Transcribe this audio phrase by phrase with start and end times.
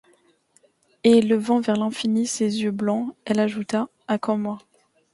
[1.03, 4.57] Et, levant vers l’infini ses yeux blancs, elle ajouta:— À quand moi?